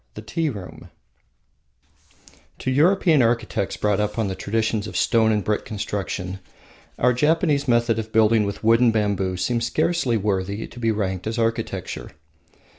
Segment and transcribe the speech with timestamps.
[0.15, 0.89] The Tea Room
[2.57, 6.39] To European architects brought up on the traditions of stone and brick construction,
[6.97, 11.27] our Japanese method of building with wood and bamboo seems scarcely worthy to be ranked
[11.27, 12.09] as architecture.